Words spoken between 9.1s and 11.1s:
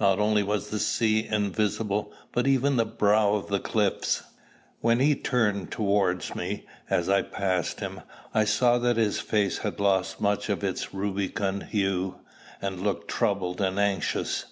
face had lost much of its